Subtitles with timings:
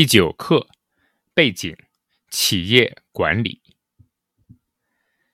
[0.00, 0.66] 第九课
[1.34, 1.76] 背景：
[2.30, 3.60] 企业管理。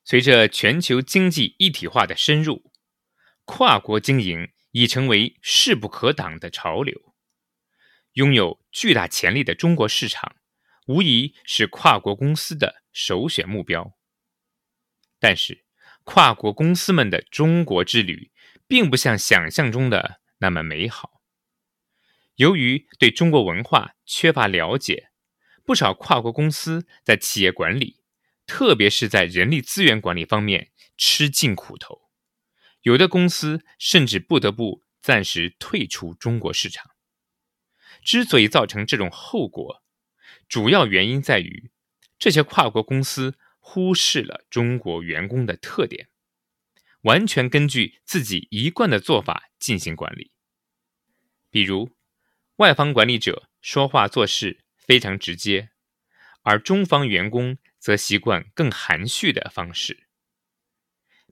[0.04, 2.72] 随着全球经济一体化的深入，
[3.44, 7.14] 跨国经营已成为势不可挡的潮流。
[8.14, 10.34] 拥有巨大潜力的中国市场，
[10.88, 13.96] 无疑是跨国公司的首选目标。
[15.20, 15.64] 但是，
[16.02, 18.32] 跨国公司们的中国之旅，
[18.66, 21.15] 并不像想象中的那么美好。
[22.36, 25.10] 由于对中国文化缺乏了解，
[25.64, 28.00] 不少跨国公司在企业管理，
[28.46, 32.10] 特别是在人力资源管理方面吃尽苦头。
[32.82, 36.90] 有的公司甚至不得不暂时退出中国市场。
[38.02, 39.82] 之所以造成这种后果，
[40.46, 41.70] 主要原因在于
[42.18, 46.10] 这些跨国公司忽视了中国员工的特点，
[47.00, 50.32] 完全根据自己一贯的做法进行管理，
[51.50, 51.95] 比如。
[52.56, 55.68] 外方管理者说话做事非常直接，
[56.40, 60.06] 而中方员工则习惯更含蓄的方式。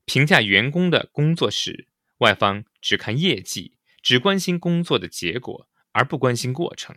[0.04, 6.94] 评价员工的工作时，外方只看业绩，只关心工作的结果，而不关心过程；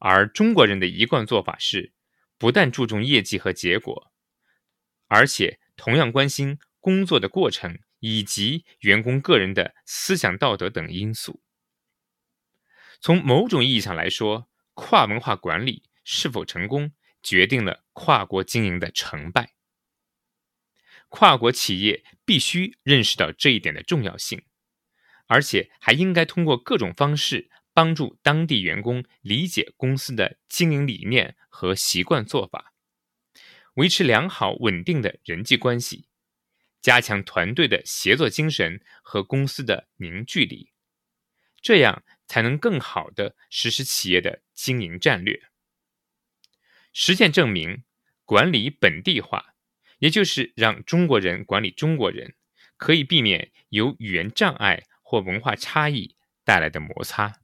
[0.00, 1.92] 而中国人的一贯做法是，
[2.38, 4.10] 不但注重业绩和结果，
[5.08, 11.42] 而且同样关心工作的过程以及员工个人的思想道德等因素。
[13.04, 19.52] 从某种意义上来说，跨文化管理是否成功，决定了跨国经营的成败。
[21.10, 24.46] 跨国企业必须认识到这一点的重要性，
[25.26, 32.72] 而且还应该通过各种方式帮助当地员工理解公司的经营理念和习惯做法，
[33.74, 36.06] 维持良好稳定的人际关系，
[36.80, 40.70] 加强团队的协作精神和公司的凝聚力，
[41.60, 42.02] 这样。
[42.34, 45.40] 才能更好的实施企业的经营战略。
[46.92, 47.84] 实践证明，
[48.24, 49.54] 管理本地化，
[50.00, 52.34] 也就是让中国人管理中国人，
[52.76, 57.43] 可以避免由语言障碍或文化差异带来的摩擦。